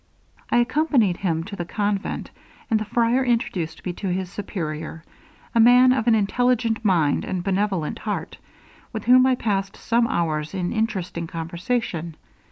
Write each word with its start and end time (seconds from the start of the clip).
I 0.49 0.57
accompanied 0.57 1.17
him 1.17 1.43
to 1.43 1.55
the 1.55 1.63
convent, 1.63 2.31
and 2.71 2.79
the 2.79 2.85
friar 2.85 3.23
introduced 3.23 3.85
me 3.85 3.93
to 4.01 4.07
his 4.07 4.31
superior, 4.31 5.03
a 5.53 5.59
man 5.59 5.91
of 5.93 6.07
an 6.07 6.15
intelligent 6.15 6.83
mind 6.83 7.23
and 7.23 7.43
benevolent 7.43 7.99
heart, 7.99 8.39
with 8.93 9.03
whom 9.03 9.27
I 9.27 9.35
passed 9.35 9.77
some 9.77 10.07
hours 10.07 10.55
in 10.55 10.73
interesting 10.73 11.27
conversation. 11.27 12.15